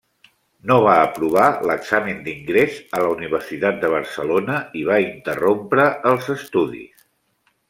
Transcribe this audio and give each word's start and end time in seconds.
No 0.69 0.75
va 0.85 0.93
aprovar 1.01 1.49
l'examen 1.71 2.23
d'ingrés 2.27 2.79
a 2.99 3.03
la 3.03 3.11
Universitat 3.17 3.79
de 3.85 3.93
Barcelona 3.99 4.57
i 4.81 4.85
va 4.89 4.99
interrompre 5.11 5.89
els 6.15 6.33
estudis. 6.39 7.11